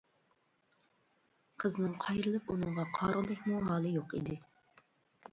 [1.63, 4.39] قىزنىڭ قايرىلىپ ئۇنىڭغا قارىغۇدەكمۇ ھاكى يوق ئىدى.